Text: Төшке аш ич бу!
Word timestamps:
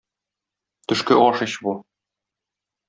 Төшке 0.91 1.21
аш 1.27 1.45
ич 1.49 1.61
бу! 1.67 1.79